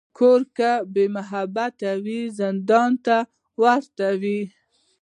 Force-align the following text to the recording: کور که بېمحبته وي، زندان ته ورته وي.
کور 0.17 0.41
که 0.57 0.71
بېمحبته 0.93 1.91
وي، 2.03 2.21
زندان 2.39 2.91
ته 3.05 3.17
ورته 3.61 4.07
وي. 4.21 4.41